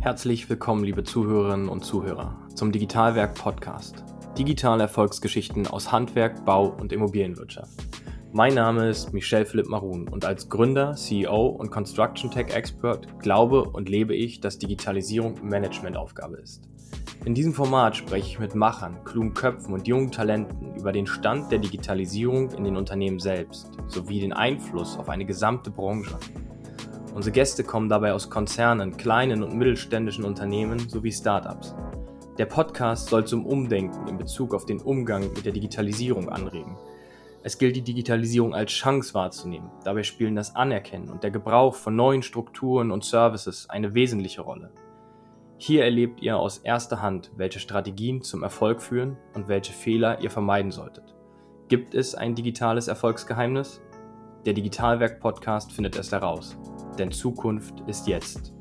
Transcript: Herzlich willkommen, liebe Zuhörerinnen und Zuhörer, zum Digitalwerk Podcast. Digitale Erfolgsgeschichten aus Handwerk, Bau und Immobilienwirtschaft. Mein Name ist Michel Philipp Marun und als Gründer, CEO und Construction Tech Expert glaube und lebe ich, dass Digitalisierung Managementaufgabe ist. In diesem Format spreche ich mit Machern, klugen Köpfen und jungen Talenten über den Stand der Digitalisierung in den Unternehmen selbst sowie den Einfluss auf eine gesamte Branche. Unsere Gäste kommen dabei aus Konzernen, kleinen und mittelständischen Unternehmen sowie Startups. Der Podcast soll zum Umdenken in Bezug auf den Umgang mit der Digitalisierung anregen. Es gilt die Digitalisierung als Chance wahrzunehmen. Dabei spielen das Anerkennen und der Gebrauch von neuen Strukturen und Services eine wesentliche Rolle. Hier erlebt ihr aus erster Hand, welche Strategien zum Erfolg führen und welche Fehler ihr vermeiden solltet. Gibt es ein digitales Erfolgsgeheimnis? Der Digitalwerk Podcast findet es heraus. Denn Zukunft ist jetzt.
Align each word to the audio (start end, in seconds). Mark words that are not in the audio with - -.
Herzlich 0.00 0.48
willkommen, 0.48 0.84
liebe 0.84 1.02
Zuhörerinnen 1.02 1.68
und 1.68 1.84
Zuhörer, 1.84 2.38
zum 2.54 2.70
Digitalwerk 2.70 3.34
Podcast. 3.34 4.04
Digitale 4.38 4.84
Erfolgsgeschichten 4.84 5.66
aus 5.66 5.90
Handwerk, 5.90 6.44
Bau 6.44 6.68
und 6.68 6.92
Immobilienwirtschaft. 6.92 7.72
Mein 8.32 8.54
Name 8.54 8.88
ist 8.88 9.12
Michel 9.12 9.44
Philipp 9.44 9.68
Marun 9.68 10.06
und 10.06 10.24
als 10.24 10.48
Gründer, 10.48 10.94
CEO 10.94 11.46
und 11.46 11.72
Construction 11.72 12.30
Tech 12.30 12.54
Expert 12.54 13.18
glaube 13.18 13.64
und 13.64 13.88
lebe 13.88 14.14
ich, 14.14 14.40
dass 14.40 14.60
Digitalisierung 14.60 15.34
Managementaufgabe 15.42 16.36
ist. 16.36 16.68
In 17.24 17.34
diesem 17.34 17.52
Format 17.52 17.96
spreche 17.96 18.28
ich 18.28 18.38
mit 18.38 18.54
Machern, 18.54 19.02
klugen 19.04 19.34
Köpfen 19.34 19.74
und 19.74 19.88
jungen 19.88 20.12
Talenten 20.12 20.76
über 20.76 20.92
den 20.92 21.08
Stand 21.08 21.50
der 21.50 21.58
Digitalisierung 21.58 22.52
in 22.52 22.62
den 22.62 22.76
Unternehmen 22.76 23.18
selbst 23.18 23.72
sowie 23.88 24.20
den 24.20 24.32
Einfluss 24.32 24.96
auf 24.96 25.08
eine 25.08 25.24
gesamte 25.24 25.72
Branche. 25.72 26.16
Unsere 27.14 27.32
Gäste 27.32 27.64
kommen 27.64 27.88
dabei 27.88 28.12
aus 28.12 28.30
Konzernen, 28.30 28.96
kleinen 28.96 29.42
und 29.42 29.56
mittelständischen 29.56 30.24
Unternehmen 30.24 30.78
sowie 30.88 31.12
Startups. 31.12 31.74
Der 32.38 32.46
Podcast 32.46 33.08
soll 33.08 33.26
zum 33.26 33.44
Umdenken 33.44 34.06
in 34.06 34.18
Bezug 34.18 34.54
auf 34.54 34.66
den 34.66 34.80
Umgang 34.80 35.32
mit 35.34 35.44
der 35.44 35.52
Digitalisierung 35.52 36.28
anregen. 36.28 36.76
Es 37.42 37.58
gilt 37.58 37.76
die 37.76 37.82
Digitalisierung 37.82 38.54
als 38.54 38.72
Chance 38.72 39.14
wahrzunehmen. 39.14 39.70
Dabei 39.84 40.02
spielen 40.02 40.36
das 40.36 40.54
Anerkennen 40.54 41.08
und 41.08 41.22
der 41.22 41.30
Gebrauch 41.30 41.74
von 41.74 41.96
neuen 41.96 42.22
Strukturen 42.22 42.90
und 42.90 43.04
Services 43.04 43.68
eine 43.70 43.94
wesentliche 43.94 44.42
Rolle. 44.42 44.70
Hier 45.56 45.82
erlebt 45.82 46.20
ihr 46.22 46.36
aus 46.36 46.58
erster 46.58 47.02
Hand, 47.02 47.32
welche 47.36 47.58
Strategien 47.58 48.22
zum 48.22 48.44
Erfolg 48.44 48.80
führen 48.80 49.16
und 49.34 49.48
welche 49.48 49.72
Fehler 49.72 50.20
ihr 50.20 50.30
vermeiden 50.30 50.70
solltet. 50.70 51.16
Gibt 51.68 51.94
es 51.94 52.14
ein 52.14 52.36
digitales 52.36 52.86
Erfolgsgeheimnis? 52.86 53.80
Der 54.46 54.52
Digitalwerk 54.52 55.18
Podcast 55.18 55.72
findet 55.72 55.96
es 55.96 56.12
heraus. 56.12 56.56
Denn 56.98 57.12
Zukunft 57.12 57.80
ist 57.86 58.08
jetzt. 58.08 58.57